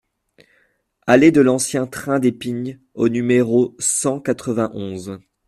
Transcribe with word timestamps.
Allée 1.05 1.31
de 1.31 1.41
l'Ancien 1.41 1.85
Train 1.85 2.17
des 2.19 2.31
Pignes 2.31 2.79
au 2.95 3.07
numéro 3.07 3.75
cent 3.77 4.19
quatre-vingt-onze 4.19 5.19